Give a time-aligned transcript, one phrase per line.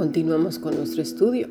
[0.00, 1.46] Continuamos con nuestro estudio.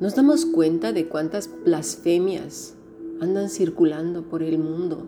[0.00, 2.74] Nos damos cuenta de cuántas blasfemias
[3.20, 5.06] andan circulando por el mundo,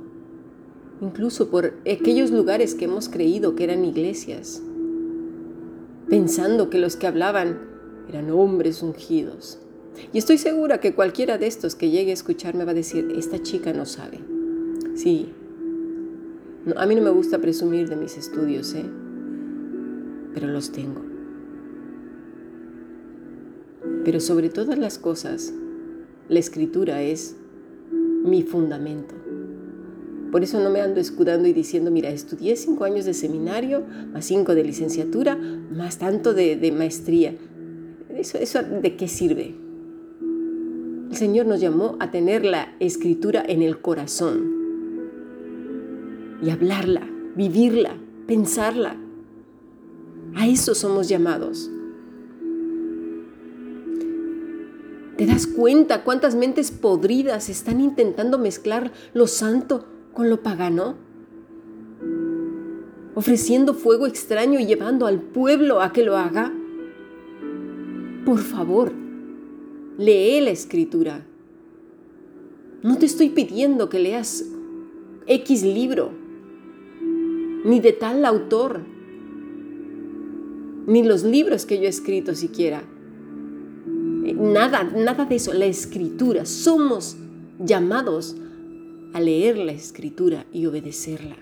[1.01, 4.63] incluso por aquellos lugares que hemos creído que eran iglesias,
[6.09, 7.59] pensando que los que hablaban
[8.09, 9.59] eran hombres ungidos.
[10.13, 13.43] Y estoy segura que cualquiera de estos que llegue a escucharme va a decir, esta
[13.43, 14.21] chica no sabe.
[14.95, 15.33] Sí,
[16.77, 18.85] a mí no me gusta presumir de mis estudios, ¿eh?
[20.33, 21.12] pero los tengo.
[24.05, 25.53] Pero sobre todas las cosas,
[26.29, 27.37] la escritura es
[28.25, 29.15] mi fundamento.
[30.31, 34.25] Por eso no me ando escudando y diciendo, mira, estudié cinco años de seminario, más
[34.25, 37.35] cinco de licenciatura, más tanto de, maestría.
[38.17, 39.55] ¿Eso, ¿Eso de qué sirve?
[41.11, 44.63] El Señor nos llamó a tener la escritura en el corazón
[46.43, 47.95] y hablarla, vivirla,
[48.27, 48.97] pensarla.
[50.35, 51.71] A eso somos llamados.
[55.17, 60.97] ¿Te das cuenta cuántas mentes podridas están intentando mezclar lo santo con lo pagano?
[63.15, 66.51] Ofreciendo fuego extraño y llevando al pueblo a que lo haga.
[68.25, 68.91] Por favor,
[69.99, 71.27] lee la escritura.
[72.83, 74.47] No te estoy pidiendo que leas
[75.27, 76.11] X libro,
[77.65, 78.81] ni de tal autor,
[80.87, 82.83] ni los libros que yo he escrito siquiera.
[84.23, 85.53] Nada, nada de eso.
[85.53, 86.47] La escritura.
[86.47, 87.17] Somos
[87.59, 88.37] llamados
[89.13, 91.37] a leer la escritura y obedecerla.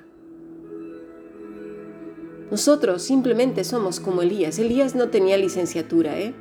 [2.51, 4.59] Nosotros simplemente somos como Elías.
[4.59, 6.35] Elías no tenía licenciatura, ¿eh?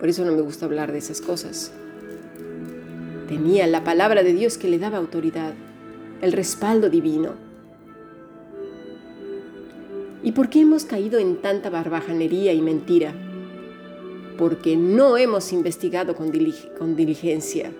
[0.00, 1.72] Por eso no me gusta hablar de esas cosas.
[3.28, 5.54] Tenía la palabra de Dios que le daba autoridad,
[6.20, 7.34] el respaldo divino.
[10.24, 13.14] ¿Y por qué hemos caído en tanta barbajanería y mentira?
[14.42, 17.70] Porque no hemos investigado con, diligencia,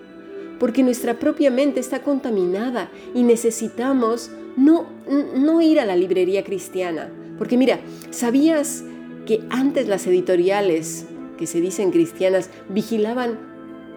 [0.61, 4.85] porque nuestra propia mente está contaminada y necesitamos no,
[5.35, 7.11] no ir a la librería cristiana.
[7.37, 7.81] Porque mira,
[8.11, 8.85] ¿sabías
[9.25, 11.03] que antes las editoriales
[11.37, 13.37] que se dicen cristianas vigilaban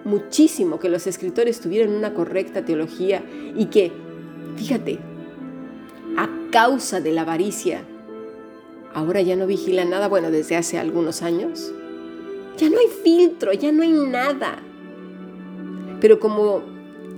[0.03, 3.23] muchísimo que los escritores tuvieran una correcta teología
[3.57, 3.93] y que,
[4.57, 4.99] fíjate,
[6.17, 7.85] a causa de la avaricia,
[8.93, 11.73] ahora ya no vigilan nada, bueno, desde hace algunos años,
[12.57, 14.59] ya no hay filtro, ya no hay nada.
[16.01, 16.63] Pero como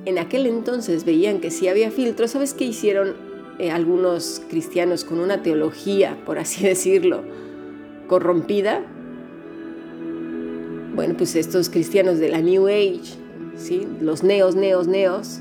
[0.04, 3.15] en aquel entonces veían que sí había filtro, ¿sabes qué hicieron
[3.59, 7.22] eh, algunos cristianos con una teología, por así decirlo,
[8.06, 8.84] corrompida?
[10.94, 13.15] Bueno, pues estos cristianos de la New Age,
[13.56, 13.87] ¿sí?
[14.00, 15.41] los neos, neos, neos,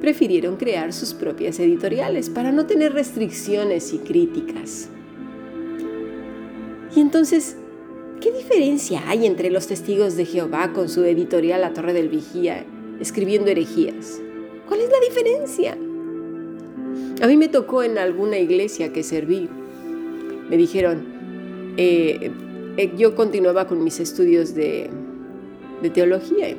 [0.00, 4.88] prefirieron crear sus propias editoriales para no tener restricciones y críticas.
[6.94, 7.65] Y entonces ¿Qué
[8.48, 12.64] diferencia hay entre los testigos de Jehová con su editorial La Torre del Vigía
[13.00, 14.20] escribiendo herejías?
[14.68, 15.76] ¿Cuál es la diferencia?
[17.22, 19.48] A mí me tocó en alguna iglesia que serví.
[20.48, 21.02] Me dijeron,
[21.76, 22.30] eh,
[22.76, 24.90] eh, yo continuaba con mis estudios de,
[25.92, 26.50] teología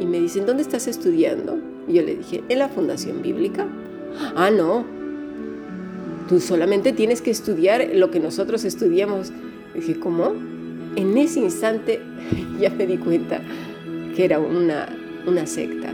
[0.00, 1.58] y me dicen, ¿dónde estás estudiando?
[1.86, 3.66] Y yo le dije, en la Fundación Bíblica.
[4.36, 4.86] Ah, no,
[6.30, 9.32] tú solamente tienes que estudiar lo que nosotros estudiamos.
[9.74, 10.55] dije, ¿cómo?
[10.96, 12.02] En ese instante
[12.60, 13.40] ya me di cuenta
[14.14, 14.88] que era una,
[15.26, 15.92] una secta.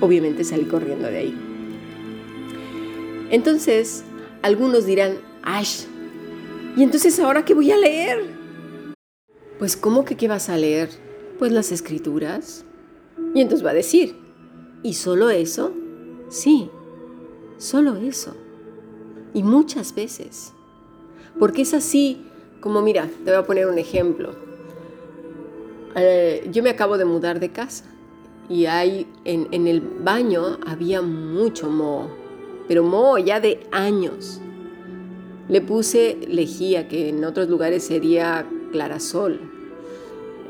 [0.00, 1.34] Obviamente salí corriendo de ahí.
[3.30, 4.04] Entonces,
[4.42, 5.84] algunos dirán, ¡Ash!
[6.76, 8.18] ¿Y entonces ahora qué voy a leer?
[9.58, 10.88] Pues, ¿cómo que qué vas a leer?
[11.38, 12.64] Pues las escrituras.
[13.34, 14.16] Y entonces va a decir,
[14.82, 15.72] ¿y solo eso?
[16.28, 16.70] Sí,
[17.58, 18.36] solo eso.
[19.34, 20.52] Y muchas veces.
[21.38, 22.26] Porque es así
[22.60, 24.34] como mira, te voy a poner un ejemplo.
[25.96, 27.84] Eh, yo me acabo de mudar de casa
[28.48, 32.10] y hay en, el baño había mucho moho,
[32.68, 34.40] pero moho ya de años.
[35.48, 39.40] Le puse lejía, que en otros lugares sería clarasol.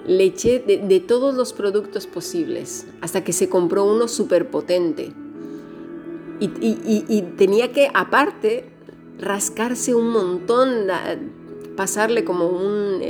[0.06, 5.12] Le eché de, todos los productos posibles hasta que se compró uno súper potente.
[6.40, 6.50] Y,
[7.06, 8.64] y, tenía que, aparte,
[9.18, 10.86] rascarse un montón
[11.76, 13.00] pasarle como un,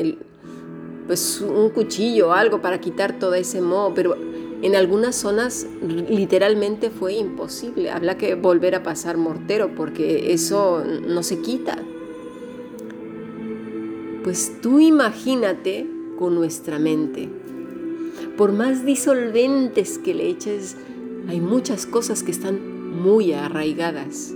[1.06, 4.16] pues un cuchillo o algo para quitar todo ese moho, pero
[4.62, 7.90] en algunas zonas literalmente fue imposible.
[7.90, 11.78] Habla que volver a pasar mortero porque eso no se quita.
[14.22, 15.86] Pues tú imagínate
[16.18, 17.30] con nuestra mente.
[18.36, 20.76] Por más disolventes que le eches,
[21.28, 24.34] hay muchas cosas que están muy arraigadas.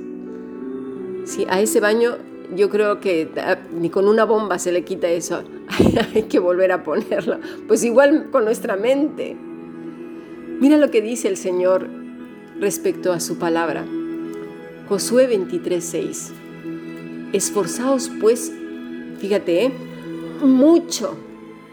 [1.27, 2.17] Si a ese baño
[2.55, 5.43] yo creo que ah, ni con una bomba se le quita eso.
[6.15, 7.39] Hay que volver a ponerlo.
[7.67, 9.37] Pues igual con nuestra mente.
[10.61, 11.89] Mira lo que dice el Señor
[12.61, 13.85] respecto a su palabra.
[14.89, 16.33] Josué 23:6.
[17.33, 18.53] Esforzaos pues,
[19.19, 19.73] fíjate, ¿eh?
[20.43, 21.17] mucho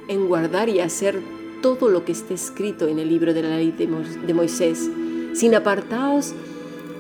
[0.08, 1.20] en guardar y hacer
[1.62, 4.90] todo lo que está escrito en el libro de la ley de Moisés,
[5.34, 6.34] sin apartaos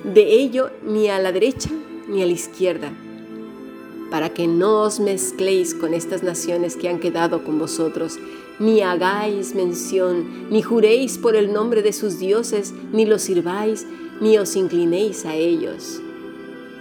[0.03, 1.69] de ello ni a la derecha
[2.07, 2.91] ni a la izquierda,
[4.11, 8.19] para que no os mezcléis con estas naciones que han quedado con vosotros,
[8.59, 13.87] ni hagáis mención, ni juréis por el nombre de sus dioses, ni los sirváis,
[14.19, 16.01] ni os inclinéis a ellos.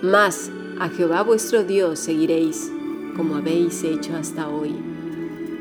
[0.03, 0.51] Mas
[0.81, 2.71] a Jehová vuestro Dios seguiréis,
[3.17, 4.75] como habéis hecho hasta hoy.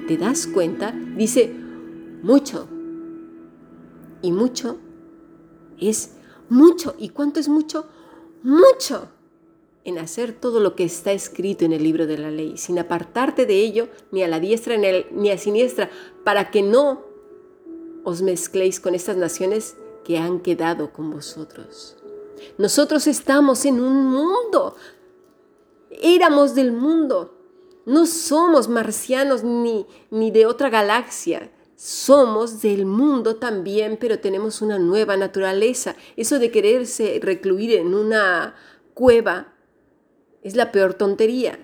[0.08, 0.92] ¿Te das cuenta?
[1.16, 1.54] Dice,
[2.24, 2.68] mucho.
[4.24, 4.78] Y mucho
[5.80, 6.16] es
[6.50, 6.96] mucho.
[6.98, 7.86] ¿Y cuánto es mucho?
[8.42, 9.19] Mucho
[9.86, 13.46] en hacer todo lo que está escrito en el libro de la ley, sin apartarte
[13.46, 15.90] de ello ni a la diestra ni a siniestra,
[16.24, 17.06] para que no
[18.04, 21.98] os mezcléis con estas naciones que han quedado con vosotros.
[22.58, 24.76] Nosotros estamos en un mundo,
[25.90, 27.36] éramos del mundo,
[27.86, 34.78] no somos marcianos ni, ni de otra galaxia, somos del mundo también, pero tenemos una
[34.78, 35.96] nueva naturaleza.
[36.18, 38.54] Eso de quererse recluir en una
[38.94, 39.54] cueva
[40.44, 41.60] es la peor tontería.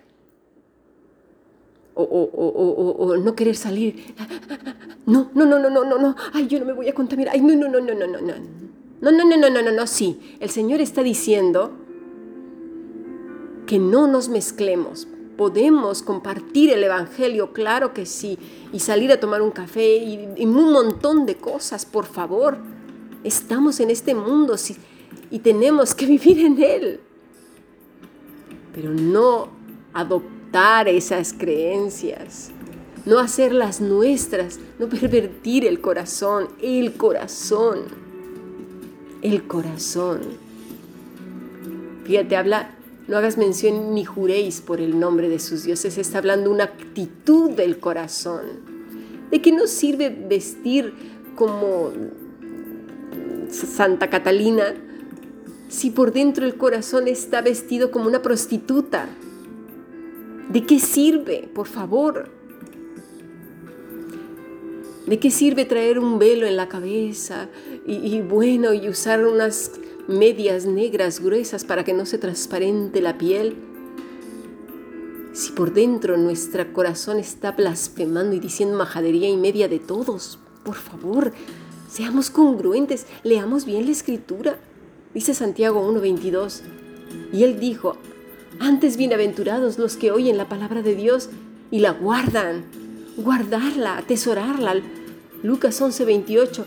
[1.94, 4.16] O, o, no querer salir.
[5.08, 6.16] No, no, no, no, no, no, no.
[6.34, 7.34] Ay, yo no me voy a contaminar.
[7.36, 8.34] Ay, no, no, no, no, no, no, no.
[9.02, 10.38] No, no, no, no, no, no, no, sí.
[10.40, 11.74] El Señor está diciendo
[13.68, 15.08] que no nos mezclemos,
[15.38, 18.40] podemos compartir el Evangelio, claro que sí,
[18.72, 22.58] y salir a tomar un café y, un montón de cosas, por favor.
[23.24, 24.56] Estamos en este mundo
[25.32, 27.00] y tenemos que vivir en él.
[28.76, 29.48] Pero no
[29.94, 32.52] adoptar esas creencias,
[33.06, 37.86] no hacerlas nuestras, no pervertir el corazón, el corazón,
[39.22, 40.20] el corazón.
[42.04, 42.76] Fíjate, habla
[43.08, 45.98] no hagas mención ni juréis por el nombre de sus dioses.
[45.98, 48.76] Está hablando una actitud del corazón.
[49.30, 50.94] ¿De qué nos sirve vestir
[51.36, 51.92] como
[53.52, 54.74] Santa Catalina
[55.76, 59.10] si por dentro el corazón está vestido como una prostituta?
[60.50, 62.30] ¿De qué sirve, por favor?
[65.06, 67.50] ¿De qué sirve traer un velo en la cabeza
[67.86, 69.72] y, bueno y usar unas
[70.08, 73.58] medias negras gruesas para que no se transparente la piel?
[75.34, 80.76] Si por dentro nuestro corazón está blasfemando y diciendo majadería y media de todos, por
[80.76, 81.34] favor,
[81.90, 84.58] seamos congruentes, leamos bien la escritura.
[85.16, 86.62] Dice Santiago 1:22.
[87.32, 87.96] Y él dijo,
[88.60, 91.30] antes bienaventurados los que oyen la palabra de Dios
[91.72, 92.66] y la guardan,
[93.16, 94.76] guardarla, atesorarla.
[95.42, 96.66] Lucas 11:28.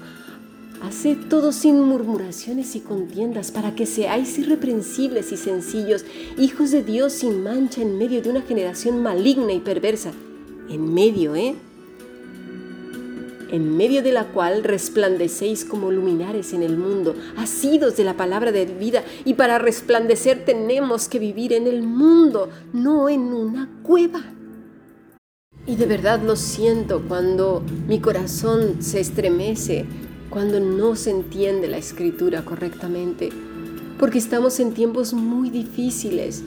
[0.80, 6.06] Haced todo sin murmuraciones y contiendas, para que seáis irreprensibles y sencillos,
[6.38, 10.12] hijos de Dios sin mancha en medio de una generación maligna y perversa.
[10.70, 11.54] En medio, ¿eh?
[13.50, 18.52] En medio de la cual resplandecéis como luminares en el mundo, asidos de la palabra
[18.52, 24.22] de vida, y para resplandecer tenemos que vivir en el mundo, no en una cueva.
[25.66, 29.86] Y de verdad lo siento cuando mi corazón se estremece
[30.30, 33.30] cuando no se entiende la escritura correctamente,
[33.98, 36.42] porque estamos en tiempos muy difíciles.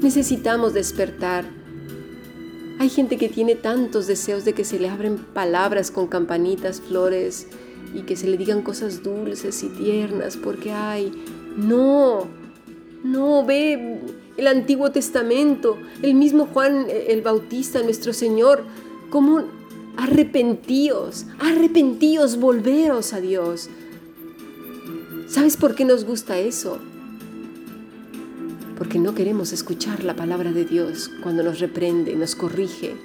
[0.00, 1.44] Necesitamos despertar.
[2.84, 7.46] Hay gente que tiene tantos deseos de que se le abren palabras con campanitas, flores
[7.94, 11.10] y que se le digan cosas dulces y tiernas, porque hay,
[11.56, 12.26] no,
[13.02, 14.02] no, ve
[14.36, 18.64] el Antiguo Testamento, el mismo Juan el Bautista, nuestro Señor,
[19.08, 19.44] como
[19.96, 23.70] Arrepentíos, arrepentíos, volveros a Dios.
[25.26, 26.80] ¿Sabes por qué nos gusta eso?
[28.76, 32.96] Porque no queremos escuchar la palabra de Dios cuando nos reprende, nos corrige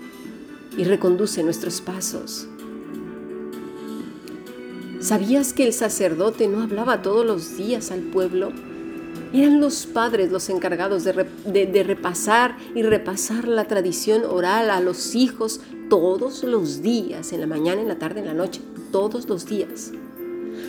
[0.78, 2.48] y reconduce nuestros pasos.
[5.00, 8.52] ¿Sabías que el sacerdote no hablaba todos los días al pueblo?
[9.32, 15.16] Eran los padres los encargados de, de, repasar y repasar la tradición oral a los
[15.16, 18.62] hijos todos los días, en la mañana, en la tarde, en la noche,
[18.92, 19.92] todos los días.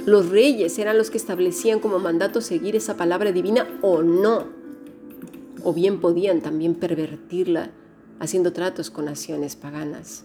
[0.06, 4.59] Los reyes eran los que establecían como mandato seguir esa palabra divina o no.
[5.62, 7.70] O bien podían también pervertirla
[8.18, 10.24] haciendo tratos con naciones paganas.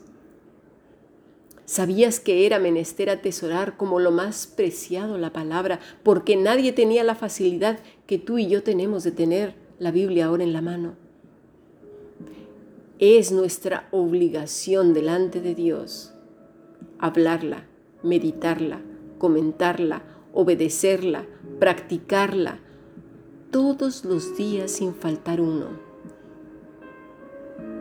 [1.65, 7.15] ¿Sabías que era menester atesorar como lo más preciado la palabra, porque nadie tenía la
[7.15, 10.95] facilidad que tú y yo tenemos de tener la Biblia ahora en la mano?
[12.99, 16.15] Es nuestra obligación delante de Dios
[16.99, 17.65] hablarla,
[18.03, 18.81] meditarla,
[19.17, 21.25] comentarla, obedecerla,
[21.59, 22.59] practicarla,
[23.55, 25.67] todos los días sin faltar uno.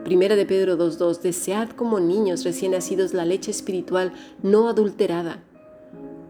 [0.04, 5.43] Primera de Pedro 2.2, desead como niños recién nacidos la leche espiritual no adulterada,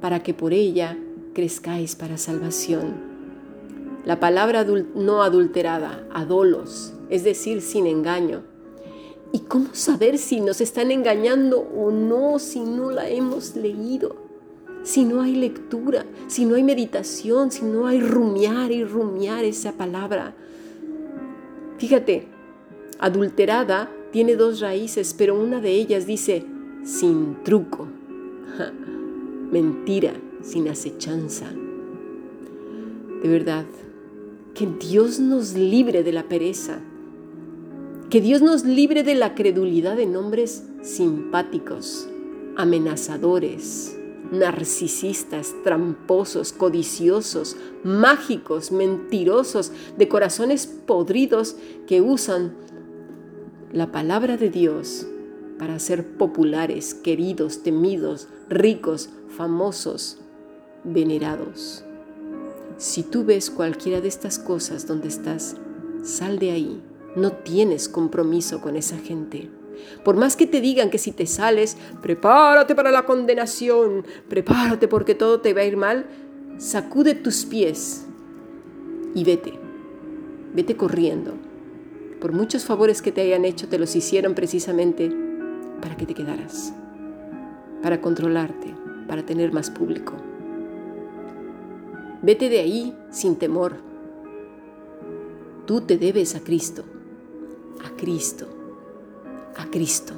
[0.01, 0.97] para que por ella
[1.35, 2.95] crezcáis para salvación.
[4.07, 8.45] La palabra no adulterada, adolos, es decir, sin engaño,
[9.31, 14.24] ¿Y cómo saber si nos están engañando o no si no la hemos leído?
[14.85, 19.73] Si no hay lectura, si no hay meditación, si no hay rumiar y rumiar esa
[19.73, 20.35] palabra.
[21.79, 22.29] Fíjate,
[23.01, 26.45] adulterada tiene dos raíces, pero una de ellas dice
[26.85, 27.89] sin truco.
[29.51, 30.13] Mentira,
[30.43, 31.51] sin acechanza.
[33.23, 33.65] De verdad,
[34.55, 36.79] que Dios nos libre de la pereza
[38.15, 42.09] que Dios nos libre de la credulidad de nombres simpáticos,
[42.55, 43.94] amenazadores,
[44.31, 52.55] narcisistas, tramposos, codiciosos, mágicos, mentirosos, de corazones podridos que usan
[53.73, 55.07] la palabra de Dios
[55.59, 60.19] para ser populares, queridos, temidos, ricos, famosos,
[60.85, 61.85] venerados.
[62.77, 65.57] Si tú ves cualquiera de estas cosas donde estás,
[66.03, 66.83] sal de ahí
[67.17, 69.49] no tienes compromiso con esa gente.
[70.05, 75.15] Por más que te digan que si te sales, prepárate para la condenación, prepárate porque
[75.15, 76.07] todo te va a ir mal,
[76.59, 78.07] sacude tus pies
[79.15, 79.55] y vete.
[80.55, 81.35] Vete corriendo.
[82.21, 85.11] Por muchos favores que te hayan hecho, te los hicieron precisamente
[85.81, 86.73] para que te quedaras,
[87.83, 88.75] para controlarte,
[89.09, 90.15] para tener más público.
[92.23, 93.77] Vete de ahí sin temor.
[95.67, 96.85] Tú te debes a Cristo
[97.85, 98.47] a Cristo,
[99.57, 100.15] a Cristo,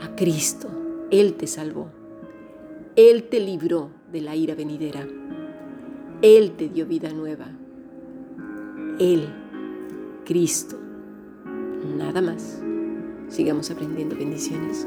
[0.00, 0.68] a Cristo.
[1.10, 1.88] Él te salvó.
[2.96, 5.06] Él te libró de la ira venidera.
[6.22, 7.46] Él te dio vida nueva.
[8.98, 9.28] Él,
[10.24, 10.78] Cristo.
[11.96, 12.62] Nada más.
[13.28, 14.86] Sigamos aprendiendo bendiciones.